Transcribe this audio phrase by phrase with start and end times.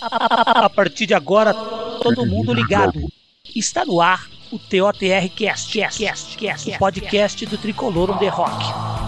[0.00, 3.00] A partir de agora, todo mundo ligado.
[3.54, 8.28] Está no ar o TOTR Cast, Cast, Cast, Cast, o podcast do Tricolor on the
[8.28, 9.07] Rock.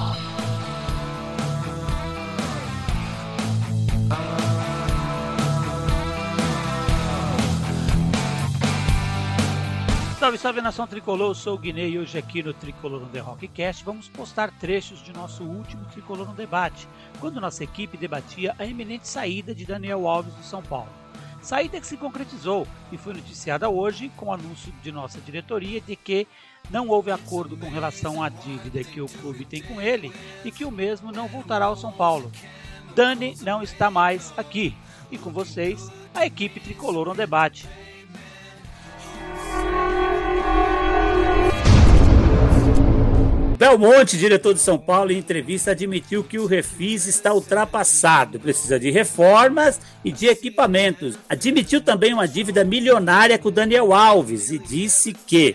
[10.21, 13.20] Salve, salve nação tricolor, eu sou o Guinê e hoje aqui no Tricolor no The
[13.20, 16.87] Rockcast vamos postar trechos de nosso último Tricolor no Debate,
[17.19, 20.91] quando nossa equipe debatia a iminente saída de Daniel Alves do São Paulo.
[21.41, 25.97] Saída que se concretizou e foi noticiada hoje com o anúncio de nossa diretoria de
[25.97, 26.28] que
[26.69, 30.12] não houve acordo com relação à dívida que o clube tem com ele
[30.45, 32.30] e que o mesmo não voltará ao São Paulo.
[32.95, 34.77] Dani não está mais aqui.
[35.11, 37.66] E com vocês, a equipe Tricolor no Debate.
[43.60, 48.91] Belmonte, diretor de São Paulo, em entrevista admitiu que o Refis está ultrapassado, precisa de
[48.91, 51.19] reformas e de equipamentos.
[51.28, 55.55] Admitiu também uma dívida milionária com Daniel Alves e disse que,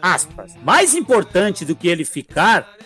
[0.00, 2.76] aspas, mais importante do que ele ficar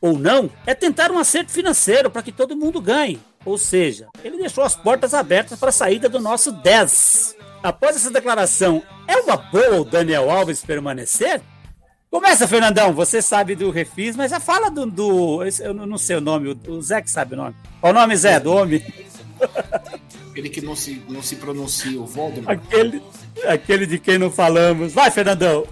[0.00, 3.20] ou não é tentar um acerto financeiro para que todo mundo ganhe.
[3.44, 7.36] Ou seja, ele deixou as portas abertas para a saída do nosso 10.
[7.62, 11.42] Após essa declaração, é uma boa o Daniel Alves permanecer?
[12.10, 12.92] Começa, Fernandão.
[12.92, 14.84] Você sabe do Refis, mas já fala do.
[14.84, 17.54] do eu não sei o nome, o Zé que sabe o nome.
[17.80, 18.84] Qual o nome, Zé, do homem?
[20.30, 22.58] Aquele que não se, não se pronuncia, o Voldemort.
[22.58, 23.00] Aquele,
[23.46, 24.92] aquele de quem não falamos.
[24.92, 25.64] Vai, Fernandão.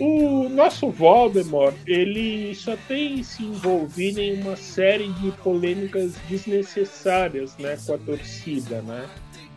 [0.00, 7.78] O nosso Voldemort, ele só tem se envolvido em uma série de polêmicas desnecessárias né,
[7.86, 8.82] com a torcida.
[8.82, 9.08] Né?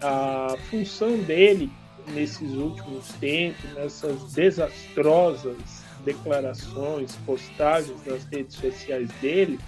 [0.02, 1.72] A função dele
[2.10, 9.60] nesses últimos tempos, nessas desastrosas declarações, postagens nas redes sociais dele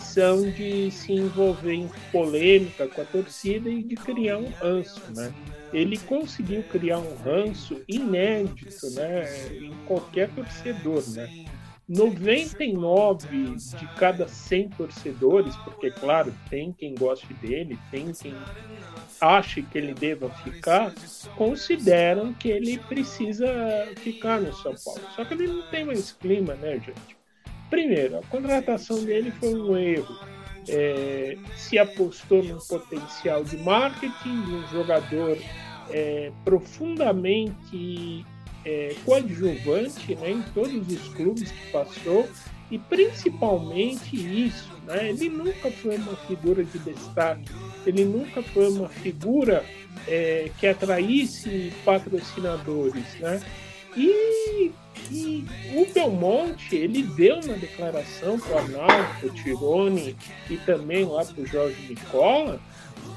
[0.00, 5.32] são de se envolver em polêmica com a torcida e de criar um ranço, né?
[5.72, 9.24] Ele conseguiu criar um ranço inédito, né,
[9.56, 11.46] em qualquer torcedor, né?
[11.88, 18.34] 99 de cada 100 torcedores, porque claro, tem quem goste dele, tem quem
[19.20, 20.92] ache que ele deva ficar,
[21.36, 23.48] consideram que ele precisa
[23.96, 25.00] ficar no São Paulo.
[25.14, 27.16] Só que ele não tem mais clima, né, gente?
[27.68, 30.14] Primeiro, a contratação dele foi um erro.
[30.68, 35.36] É, se apostou num potencial de marketing, de um jogador
[35.90, 38.24] é, profundamente
[38.64, 42.28] é, coadjuvante né, em todos os clubes que passou
[42.70, 47.52] e principalmente isso, né, ele nunca foi uma figura de destaque,
[47.86, 49.64] ele nunca foi uma figura
[50.08, 53.42] é, que atraísse patrocinadores, né?
[53.94, 54.72] E,
[55.10, 55.44] e,
[55.74, 60.16] o Belmonte, ele deu uma declaração para o Arnaldo, para o Tirone
[60.48, 62.58] e também lá para o Jorge Nicola,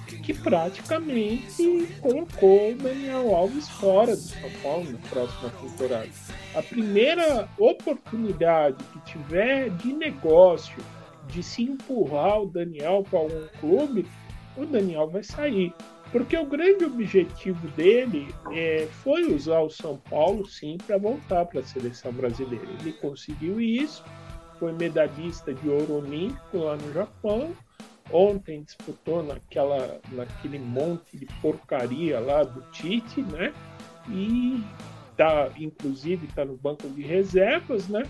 [0.06, 6.10] que praticamente colocou o Daniel Alves fora do São Paulo na próxima temporada.
[6.54, 10.78] A primeira oportunidade que tiver de negócio
[11.28, 14.08] de se empurrar o Daniel para algum clube,
[14.56, 15.74] o Daniel vai sair.
[16.12, 21.60] Porque o grande objetivo dele é, foi usar o São Paulo, sim, para voltar para
[21.60, 22.68] a seleção brasileira.
[22.80, 24.04] Ele conseguiu isso,
[24.60, 27.54] foi medalhista de ouro olímpico lá no Japão.
[28.12, 33.54] Ontem disputou naquela, naquele monte de porcaria lá do Tite, né?
[34.10, 34.64] E
[35.18, 38.04] tá, inclusive está no banco de reservas, né?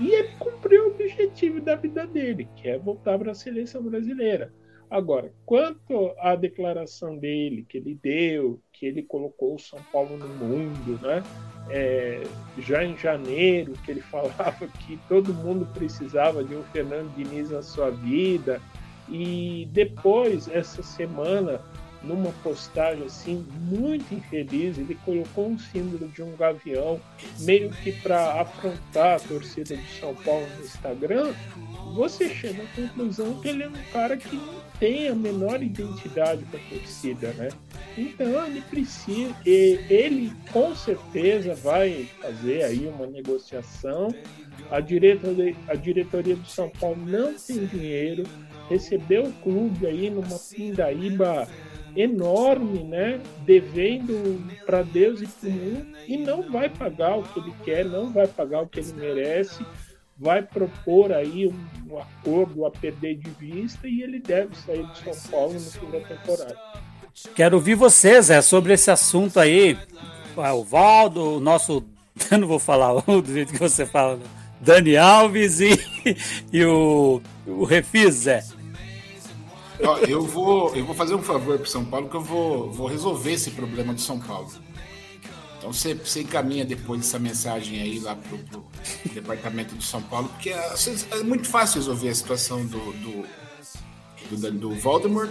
[0.00, 4.52] E ele cumpriu o objetivo da vida dele, que é voltar para a seleção brasileira.
[4.90, 10.28] Agora, quanto à declaração dele, que ele deu, que ele colocou o São Paulo no
[10.28, 11.22] mundo, né?
[11.70, 12.22] É,
[12.58, 17.62] já em janeiro, que ele falava que todo mundo precisava de um Fernando Diniz na
[17.62, 18.60] sua vida,
[19.08, 21.60] e depois, essa semana,
[22.02, 27.00] numa postagem assim muito infeliz, ele colocou um símbolo de um gavião,
[27.40, 31.34] meio que para afrontar a torcida de São Paulo no Instagram.
[31.94, 36.44] Você chega à conclusão que ele é um cara que não tem a menor identidade
[36.44, 37.48] com a torcida, né?
[37.96, 44.08] Então ele precisa, ele com certeza vai fazer aí uma negociação.
[44.70, 48.24] A diretoria, a diretoria do São Paulo não tem dinheiro,
[48.68, 51.46] recebeu o clube aí numa pindaíba
[51.96, 53.20] enorme, né?
[53.44, 57.84] Devendo para Deus e para o mundo e não vai pagar o que ele quer,
[57.84, 59.64] não vai pagar o que ele merece,
[60.18, 64.98] vai propor aí um, um acordo a perder de vista e ele deve sair de
[64.98, 66.56] São Paulo no fim da temporada.
[67.34, 69.78] Quero ouvir vocês, é sobre esse assunto aí.
[70.36, 71.84] Ah, o Valdo, o nosso,
[72.30, 74.24] eu não vou falar do jeito que você fala, né?
[74.60, 75.78] Dani Alves e,
[76.52, 78.42] e o, o Refis, Zé.
[79.82, 82.86] Ó, eu, vou, eu vou fazer um favor pro São Paulo que eu vou, vou
[82.86, 84.50] resolver esse problema do São Paulo.
[85.64, 88.66] Então você, você encaminha depois essa mensagem aí lá pro, pro
[89.14, 90.74] departamento do São Paulo, porque é,
[91.12, 93.26] é, muito fácil resolver a situação do, do,
[94.30, 95.30] do, do Voldemort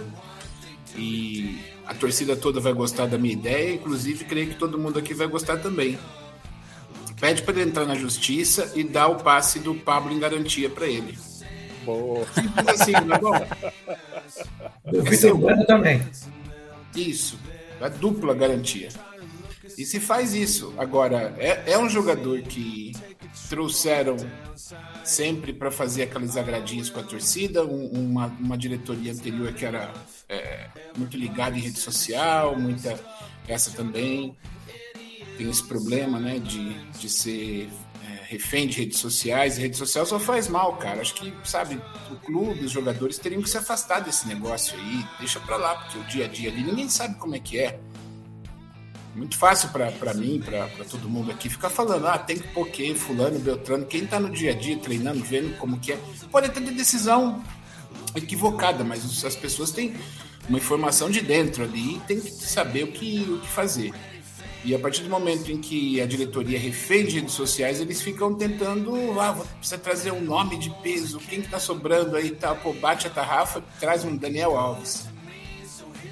[0.96, 5.14] e a torcida toda vai gostar da minha ideia, inclusive creio que todo mundo aqui
[5.14, 5.96] vai gostar também.
[7.20, 10.88] Pede para ele entrar na justiça e dá o passe do Pablo em garantia para
[10.88, 11.16] ele.
[11.84, 12.26] Boa.
[12.34, 13.46] Simples assim, não é bom?
[14.92, 16.02] O Vitor Bueno também.
[16.96, 17.38] Isso,
[17.80, 18.88] a dupla garantia.
[19.76, 20.74] E se faz isso.
[20.78, 22.92] Agora, é, é um jogador que
[23.48, 24.16] trouxeram
[25.04, 29.92] sempre para fazer aquelas agradinhas com a torcida, um, uma, uma diretoria anterior que era
[30.28, 32.98] é, muito ligada em rede social, muita
[33.46, 34.36] essa também
[35.36, 37.68] tem esse problema, né, de, de ser
[38.02, 39.58] é, refém de redes sociais.
[39.58, 41.00] E rede social só faz mal, cara.
[41.00, 41.80] Acho que, sabe,
[42.10, 45.04] o clube, os jogadores teriam que se afastar desse negócio aí.
[45.18, 47.78] Deixa para lá, porque o dia a dia ali ninguém sabe como é que é.
[49.14, 52.94] Muito fácil para mim, para todo mundo aqui, ficar falando, ah, tem que pôr quem,
[52.94, 55.98] fulano, Beltrano, quem tá no dia a dia treinando, vendo como que é.
[56.32, 57.42] Pode ter decisão
[58.16, 59.94] equivocada, mas as pessoas têm
[60.48, 63.92] uma informação de dentro ali e tem que saber o que, o que fazer.
[64.64, 68.34] E a partir do momento em que a diretoria refém de redes sociais, eles ficam
[68.34, 72.72] tentando, ah, precisa trazer um nome de peso, quem que tá sobrando aí, tá, pô,
[72.72, 75.06] bate a tarrafa, traz um Daniel Alves.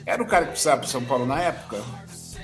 [0.05, 1.83] Era o cara que precisava pro São Paulo na época?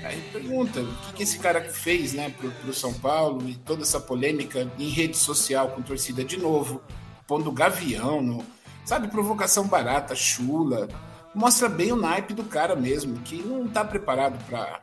[0.03, 3.83] Aí pergunta, o que, que esse cara fez, né, pro, pro São Paulo e toda
[3.83, 6.81] essa polêmica em rede social com torcida de novo,
[7.27, 8.45] pondo gavião, no,
[8.85, 10.87] sabe, provocação barata, chula,
[11.35, 14.81] mostra bem o naipe do cara mesmo, que não tá preparado para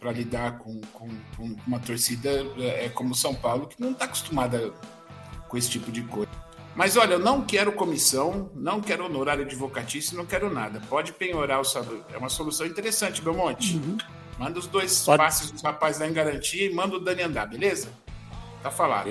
[0.00, 2.28] para lidar com, com, com, uma torcida
[2.58, 4.72] é, é como São Paulo, que não está acostumada
[5.48, 6.28] com esse tipo de coisa.
[6.74, 10.82] Mas olha, eu não quero comissão, não quero honorário advocatício, não quero nada.
[10.88, 12.04] Pode penhorar o salário.
[12.12, 13.76] É uma solução interessante, Belmonte.
[13.76, 13.96] Uhum.
[14.42, 15.22] Manda os dois Pode.
[15.22, 17.90] passes dos rapazes lá em garantia e manda o Dani andar, beleza?
[18.60, 19.08] Tá falado.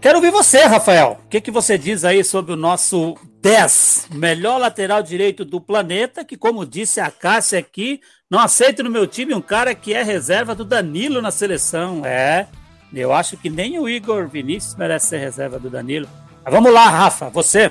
[0.00, 1.20] Quero ouvir você, Rafael.
[1.22, 6.24] O que, que você diz aí sobre o nosso 10, melhor lateral direito do planeta,
[6.24, 8.00] que, como disse a Cássia aqui,
[8.30, 12.00] não aceito no meu time um cara que é reserva do Danilo na seleção.
[12.06, 12.46] É,
[12.94, 16.08] eu acho que nem o Igor Vinícius merece ser reserva do Danilo.
[16.42, 17.70] Mas vamos lá, Rafa, você.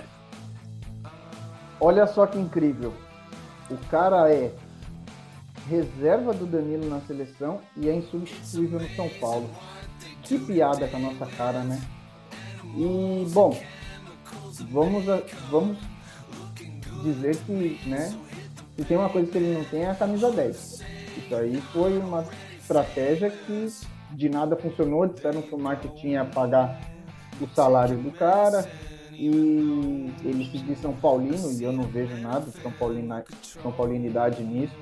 [1.79, 2.93] Olha só que incrível.
[3.71, 4.51] O cara é
[5.67, 9.49] reserva do Danilo na seleção e é insubstituível no São Paulo.
[10.23, 11.81] Que piada com a nossa cara, né?
[12.75, 13.57] E, bom,
[14.71, 15.05] vamos,
[15.49, 15.77] vamos
[17.03, 18.13] dizer que, né,
[18.75, 20.83] se tem uma coisa que ele não tem é a camisa 10.
[21.17, 22.25] Isso aí foi uma
[22.59, 23.69] estratégia que
[24.11, 25.07] de nada funcionou.
[25.07, 26.81] Disseram que o marketing ia pagar
[27.39, 28.69] o salário do cara
[29.13, 33.23] e ele se São Paulino e eu não vejo nada de São, Paulina,
[33.61, 34.75] São Paulinidade nisso,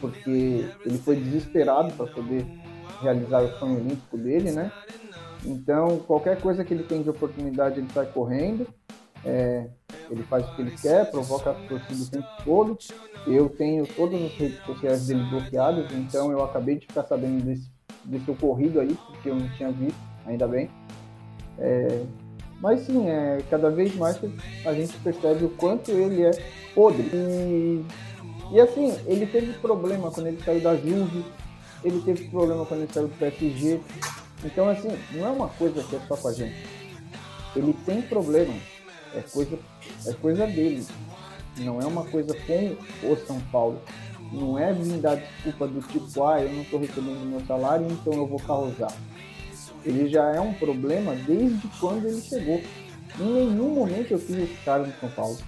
[0.00, 2.46] porque ele foi desesperado para poder
[3.00, 4.70] realizar o sonho olímpico dele, né?
[5.44, 8.66] Então, qualquer coisa que ele tem de oportunidade, ele sai correndo.
[9.24, 9.68] É,
[10.10, 12.78] ele faz o que ele quer, provoca a torcida o tempo todo.
[13.26, 17.70] Eu tenho todas as redes sociais dele bloqueadas, então eu acabei de ficar sabendo desse,
[18.04, 20.68] desse ocorrido aí, porque eu não tinha visto, ainda bem.
[21.58, 22.02] É,
[22.60, 24.18] mas sim, é, cada vez mais
[24.64, 26.30] a gente percebe o quanto ele é
[26.74, 27.08] podre.
[27.12, 27.84] E,
[28.52, 31.24] e assim, ele teve problema quando ele saiu da Juve,
[31.82, 33.80] ele teve problema quando ele saiu do PSG.
[34.44, 36.66] Então, assim, não é uma coisa que é só com a gente.
[37.56, 38.52] Ele tem problema,
[39.14, 39.58] é coisa,
[40.06, 40.86] é coisa dele.
[41.56, 42.76] Não é uma coisa com
[43.10, 43.80] o São Paulo.
[44.30, 48.12] Não é vir dar desculpa do tipo, ah, eu não estou recebendo meu salário, então
[48.12, 48.92] eu vou causar.
[49.82, 52.60] Ele já é um problema desde quando ele chegou.
[53.18, 55.38] Em nenhum momento eu fiz esse cara no São Paulo.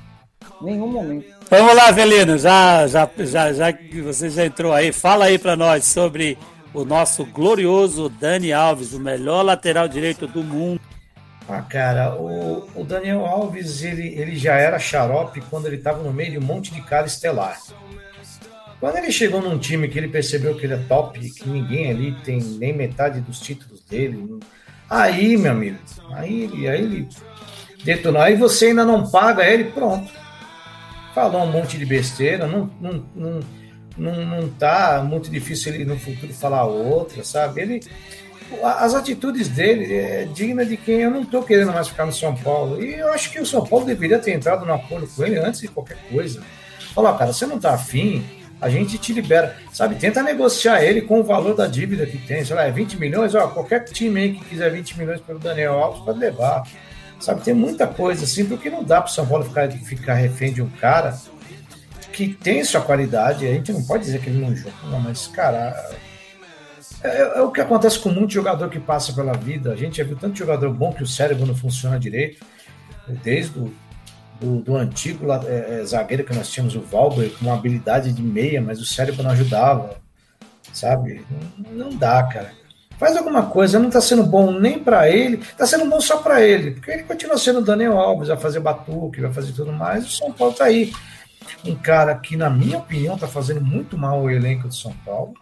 [0.61, 1.27] Nenhum momento.
[1.51, 5.57] Vamos lá, Velino, já, já, já, já que você já entrou aí, fala aí para
[5.57, 6.39] nós sobre
[6.73, 10.81] o nosso glorioso Dani Alves, o melhor lateral direito do mundo.
[11.49, 16.13] Ah, cara, o, o Daniel Alves, ele, ele já era xarope quando ele estava no
[16.13, 17.59] meio de um monte de cara estelar.
[18.81, 22.13] Quando ele chegou num time que ele percebeu que ele é top, que ninguém ali
[22.25, 24.41] tem nem metade dos títulos dele,
[24.89, 25.79] aí, meu amigo,
[26.13, 27.09] aí, aí ele
[27.85, 28.21] detonou.
[28.21, 30.11] Aí você ainda não paga ele, pronto.
[31.15, 33.41] Falou um monte de besteira, não, não, não,
[33.97, 37.61] não, não tá muito difícil ele no futuro falar outra, sabe?
[37.61, 37.81] Ele
[38.63, 42.35] as atitudes dele é digna de quem eu não estou querendo mais ficar no São
[42.35, 42.83] Paulo.
[42.83, 45.61] E eu acho que o São Paulo deveria ter entrado no acordo com ele antes
[45.61, 46.43] de qualquer coisa.
[46.95, 48.25] Falar, cara, você não está afim,
[48.61, 49.57] a gente te libera.
[49.73, 52.45] Sabe, tenta negociar ele com o valor da dívida que tem.
[52.45, 55.75] Sei lá, é 20 milhões, ó, qualquer time aí que quiser 20 milhões pelo Daniel
[55.75, 56.63] Alves pode levar.
[57.25, 60.53] Sabe, tem muita coisa assim, porque não dá para o São Paulo ficar, ficar refém
[60.53, 61.19] de um cara
[62.13, 65.27] que tem sua qualidade, a gente não pode dizer que ele não joga, não, mas,
[65.27, 65.75] cara,
[67.03, 69.73] é, é, o que acontece com muito jogador que passa pela vida.
[69.73, 72.45] A gente já viu tanto jogador bom que o cérebro não funciona direito,
[73.23, 73.75] desde o
[74.39, 78.23] do, do antigo é, é, zagueiro que nós tínhamos, o Valber, com uma habilidade de
[78.23, 79.97] meia, mas o cérebro não ajudava,
[80.75, 81.25] sabe?
[81.57, 82.53] Não, não dá, cara.
[82.99, 86.41] Faz alguma coisa, não tá sendo bom nem para ele, tá sendo bom só para
[86.41, 90.07] ele, porque ele continua sendo o Daniel Alves, vai fazer batuque, vai fazer tudo mais,
[90.07, 90.93] o São Paulo tá aí.
[91.65, 95.35] Um cara que, na minha opinião, tá fazendo muito mal o elenco do São Paulo,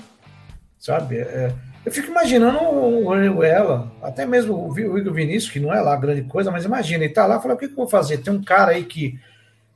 [0.78, 1.18] sabe?
[1.18, 1.52] É,
[1.84, 6.22] eu fico imaginando o, ela, até mesmo o, Igor Vinícius, que não é lá grande
[6.22, 8.18] coisa, mas imagina, ele tá lá e fala: o que, que eu vou fazer?
[8.18, 9.18] Tem um cara aí que,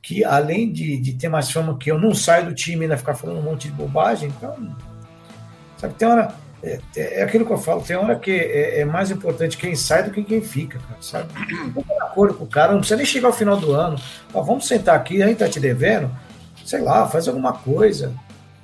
[0.01, 2.97] que além de, de ter mais fama que eu, não sai do time e ainda
[2.97, 4.29] ficar falando um monte de bobagem.
[4.29, 4.77] Então,
[5.77, 6.33] sabe, tem hora.
[6.67, 9.75] É, é, é aquilo que eu falo, tem hora que é, é, mais importante quem
[9.77, 11.29] sai do que quem fica, cara, sabe?
[11.73, 13.97] Vamos de acordo com o cara, não precisa nem chegar ao final do ano.
[14.35, 16.11] Ó, vamos sentar aqui, a gente tá te devendo,
[16.65, 18.13] sei lá, faz alguma coisa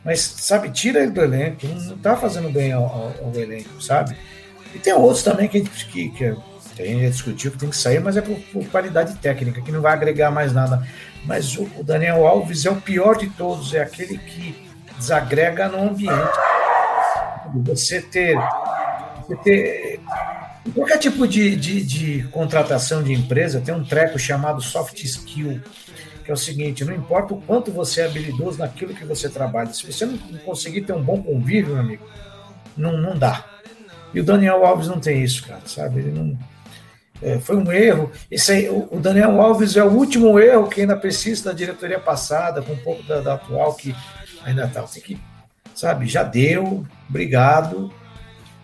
[0.04, 4.16] mas, sabe, tira ele do elenco, não está fazendo bem ao, ao, ao, elenco, sabe?
[4.74, 8.16] E tem outros também que, que, que a gente discutiu que tem que sair, mas
[8.16, 10.86] é por, por, qualidade técnica, que não vai agregar mais nada.
[11.24, 14.68] Mas o, o, Daniel Alves é o pior de todos, é aquele que
[14.98, 16.38] desagrega no ambiente.
[17.64, 18.36] Você ter.
[19.26, 20.00] Você ter
[20.74, 25.60] qualquer tipo de, de, de contratação de empresa tem um treco chamado soft skill
[26.22, 29.72] que é o seguinte: não importa o quanto você é habilidoso naquilo que você trabalha,
[29.72, 32.06] se você não conseguir ter um bom convívio, meu amigo,
[32.76, 33.44] não, não dá.
[34.14, 36.00] E o Daniel Alves não tem isso, cara, sabe?
[36.00, 36.38] Ele não.
[37.20, 38.10] É, foi um erro.
[38.30, 42.60] Esse aí, o, Daniel Alves é o último erro que ainda precisa da diretoria passada,
[42.62, 43.94] com um pouco da, da atual, que
[44.44, 44.82] ainda tá.
[44.82, 45.18] Tem que,
[45.74, 47.92] sabe, já deu, obrigado.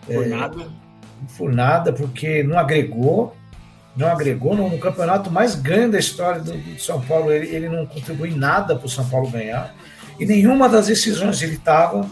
[0.05, 0.67] Por é, nada.
[1.37, 3.35] Por nada, porque não agregou
[3.95, 7.31] não agregou no, no, campeonato mais grande da história do, do São Paulo.
[7.31, 9.75] Ele, ele não contribui nada para o São Paulo ganhar.
[10.17, 12.09] E nenhuma das decisões ele estava.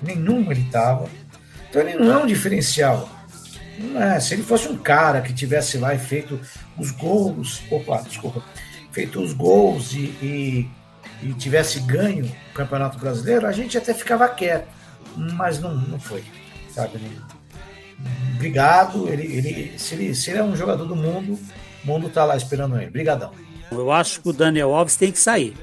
[0.00, 1.08] Nenhuma ele estava.
[1.68, 3.08] Então ele não é um diferencial.
[3.96, 4.20] É.
[4.20, 6.38] Se ele fosse um cara que tivesse lá e feito
[6.78, 7.62] os gols.
[7.70, 8.42] Opa, desculpa.
[8.92, 10.70] Feito os gols e, e,
[11.22, 14.68] e tivesse ganho o Campeonato Brasileiro, a gente até ficava quieto.
[15.16, 16.24] Mas não, não foi.
[16.70, 17.00] Sabe?
[18.34, 19.08] obrigado.
[19.08, 21.38] Ele, ele, se, ele, se ele é um jogador do mundo,
[21.84, 22.88] o mundo tá lá esperando ele.
[22.88, 23.30] Obrigadão.
[23.70, 25.56] Eu acho que o Daniel Alves tem que sair.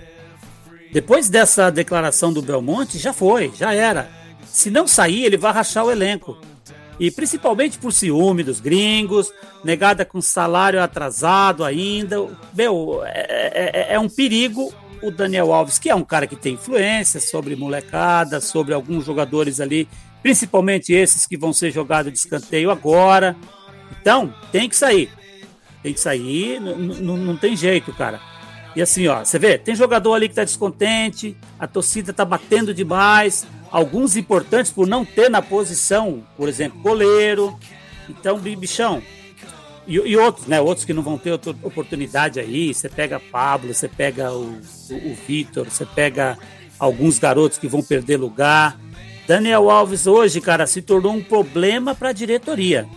[0.91, 4.09] Depois dessa declaração do Belmonte, já foi, já era.
[4.47, 6.37] Se não sair, ele vai rachar o elenco.
[6.99, 9.31] E principalmente por ciúme dos gringos,
[9.63, 12.27] negada com salário atrasado ainda.
[12.53, 16.53] Meu, é, é, é um perigo o Daniel Alves, que é um cara que tem
[16.53, 19.87] influência sobre molecada, sobre alguns jogadores ali
[20.21, 23.35] principalmente esses que vão ser jogados de escanteio agora.
[24.01, 25.09] Então, tem que sair.
[25.81, 28.19] Tem que sair, não tem jeito, cara.
[28.75, 32.73] E assim, ó, você vê, tem jogador ali que tá descontente, a torcida tá batendo
[32.73, 37.57] demais, alguns importantes por não ter na posição, por exemplo, goleiro.
[38.09, 39.01] Então, bichão.
[39.89, 40.61] E, e outros, né?
[40.61, 42.71] Outros que não vão ter outra oportunidade aí.
[42.71, 44.43] Você pega Pablo, você pega o,
[44.91, 46.37] o, o Vitor, você pega
[46.77, 48.79] alguns garotos que vão perder lugar.
[49.27, 52.87] Daniel Alves hoje, cara, se tornou um problema para a diretoria.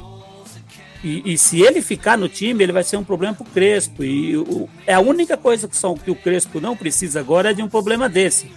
[1.03, 4.05] E, e, se ele ficar no time, ele vai ser um problema para o Crespo.
[4.05, 7.55] E o, é a única coisa que, são, que o Crespo não precisa agora é
[7.55, 8.53] de um problema desse.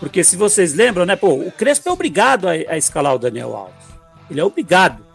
[0.00, 3.56] Porque se vocês lembram, né, pô, o Crespo é obrigado a, a escalar o Daniel
[3.56, 3.86] Alves.
[4.28, 5.05] Ele é obrigado.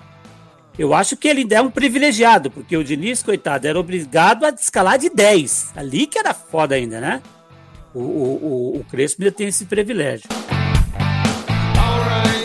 [0.78, 4.98] Eu acho que ele é um privilegiado, porque o Diniz, coitado, era obrigado a descalar
[4.98, 5.74] de 10.
[5.76, 7.22] Ali que era foda ainda, né?
[7.94, 10.30] O, o, o, o Crespo ainda tem esse privilégio.
[11.78, 12.41] All right.